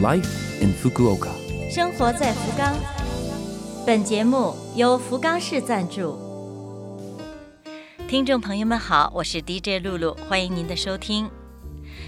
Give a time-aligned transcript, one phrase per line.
[0.00, 1.30] Life in Fukuoka。
[1.68, 2.76] 生活在福冈。
[3.84, 6.16] 本节目由福冈市赞助。
[8.06, 11.28] 听众朋友们好，我是 DJ 露露，欢迎您的收听。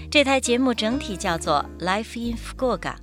[0.09, 2.93] 这台节目整体叫做 Life in Fukuoka，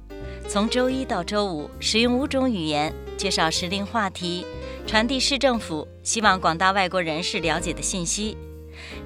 [0.49, 4.47] 从周一到周五使用五种语言介绍时令话题，
[4.87, 8.39] 传递市政府希望广大外国人士了解的信息。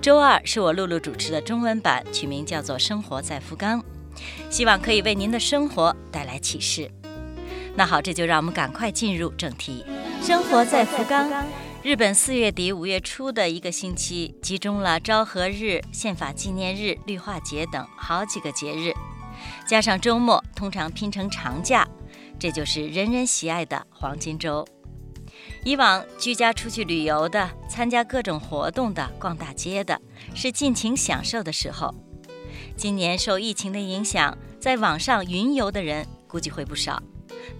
[0.00, 3.80] 周二是我露露主持的中文版，取名叫做《生活在福冈》，
[4.50, 6.90] 希望可以为您的生活带来启示。
[7.74, 9.84] 那好，这就让我们赶快进入正题。
[10.22, 11.30] 生活在福冈，
[11.82, 18.92] 日本四月底五月初的一个星期，集中了昭和日、宪法纪念日、绿化节等好几个节日，
[19.66, 21.88] 加上周末，通常拼成长假，
[22.38, 24.66] 这就是人人喜爱的黄金周。
[25.64, 29.98] 以往居家出去旅游的、参加各种活动的、逛大街的，
[30.34, 31.92] 是尽情享受的时候。
[32.76, 37.02] 今年受疫情的影响，在网上云游的人估计会不少。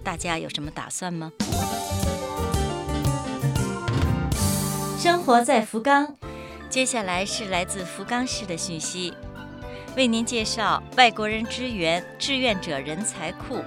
[0.03, 1.31] 大家有什么打算吗？
[4.97, 6.15] 生活在福冈，
[6.69, 9.13] 接下来是来自福冈市的讯息，
[9.95, 13.61] 为您介绍外国人支援志愿者人才库。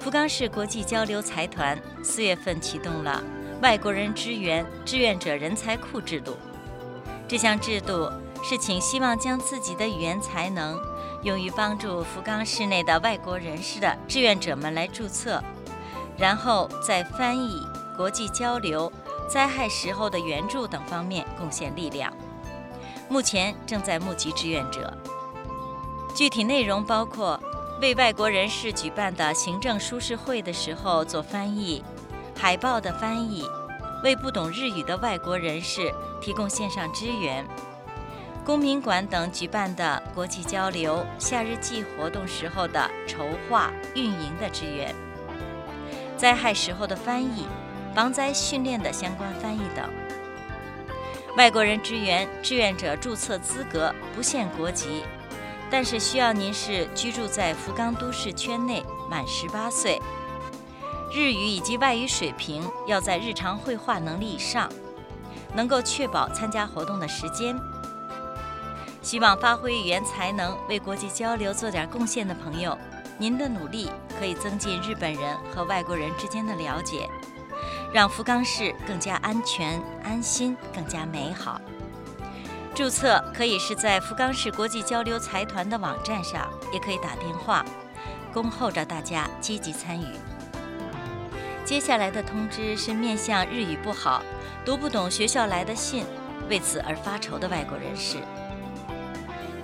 [0.00, 3.22] 福冈市国际交流财团四月份启动了
[3.62, 6.36] 外国人支援志愿者人才库制度。
[7.26, 8.10] 这项制度
[8.44, 10.78] 是请希望将自己的语言才能
[11.22, 15.42] 用于帮助福冈市内的外国人士的志愿者们来注册，
[16.18, 18.92] 然后在翻译、国际交流、
[19.28, 22.12] 灾害时候的援助等方面贡献力量。
[23.08, 24.92] 目前正在募集志愿者，
[26.14, 27.40] 具体内容包括。
[27.80, 31.84] 为外国人士举办的行政书事会的时候做翻译，
[32.38, 33.44] 海报的翻译，
[34.04, 37.44] 为不懂日语的外国人士提供线上支援，
[38.44, 44.94] 公民馆等举办的国际交流、夏日祭活动时候的筹划、运营的支援，
[46.14, 47.46] 灾害时候的翻译，
[47.94, 49.88] 防灾训练的相关翻译等。
[51.38, 55.02] 外国人支援志愿者注册资格不限国籍。
[55.70, 60.00] 但是需要您是居住在福冈都市圈内，满十八岁，
[61.12, 64.70] 日语以及外语水平要在日常会话能力以上，
[65.52, 67.58] 能够确保参加活动的时间。
[69.04, 72.76] 希望发挥语言才能为国际交流做点贡献的朋友，
[73.18, 77.06] 您的努力可以增进日本人和外国人之间的了解，
[77.92, 81.60] 让福冈市更加安全、安心、更加美好。
[82.74, 87.62] 注册可以是在福冈市国际交流财团的网站上，也可以打电话，
[88.32, 90.06] 恭候着大家积极参与。
[91.62, 94.22] 接下来的通知是面向日语不好、
[94.64, 96.06] 读不懂学校来的信，
[96.48, 98.16] 为此而发愁的外国人士。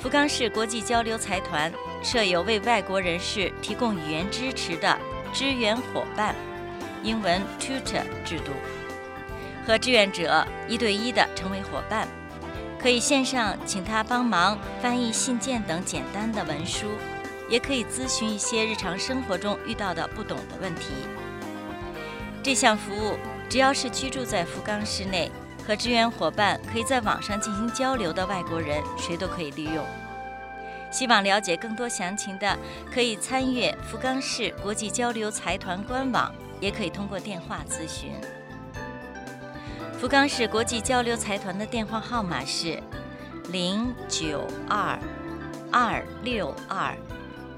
[0.01, 1.71] 福冈市国际交流财团
[2.03, 4.99] 设有为外国人士提供语言支持的
[5.31, 6.35] 支援伙伴
[7.05, 8.53] （英文 tutor） 制度，
[9.67, 12.09] 和志愿者一对一的成为伙伴。
[12.81, 16.87] 可以线上请他帮忙翻译信件等简单的文书，
[17.51, 20.93] 也可以咨询一些日常生活中遇到的不懂的问题。
[22.43, 23.19] 这项服务
[23.51, 25.31] 只要是居住在福冈市内
[25.67, 29.85] 和支援伙伴可以在网上进行交流的外国人，谁都可以利用。
[30.91, 32.59] 希望了解更多详情的，
[32.93, 38.13] 可以参阅福冈市国际交流财团官网，也可以通过电话咨询。
[40.01, 42.83] 福冈市国际交流财团的电话号码是
[43.51, 44.99] 零九二
[45.71, 46.97] 二六二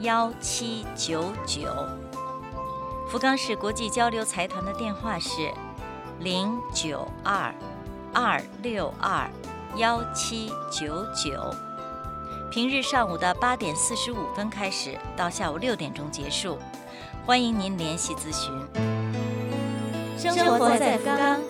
[0.01, 1.73] 幺七九九。
[3.09, 5.51] 福冈市国际交流财团的电话是
[6.19, 7.55] 零九二
[8.15, 9.29] 二六二
[9.77, 11.55] 幺七九九。
[12.51, 16.59] 平日上午的八点四十五分开始，到下午六点钟结束，
[17.25, 18.53] 欢迎您联系咨询。
[20.19, 21.41] 生活在福冈。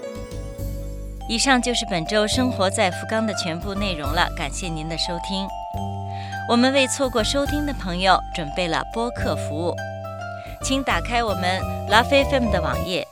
[1.28, 5.48] 以上就是本周生活在福冈的全部内容了，感谢您的收听。
[6.48, 9.74] 我们为错过收听的朋友准备了播客服务，
[10.62, 13.06] 请打开我们 Love FM 的网页，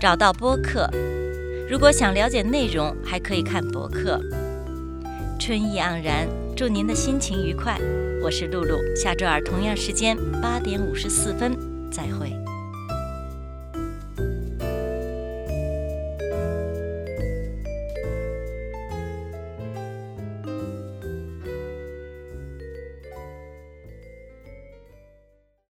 [0.00, 0.88] 找到播客。
[1.68, 4.20] 如果想了解内容，还可以看博客。
[5.36, 7.76] 春意盎然，祝您的心情愉快。
[8.22, 11.56] 我是露露，下周二同样时间八点五十四分
[11.90, 12.32] 再会。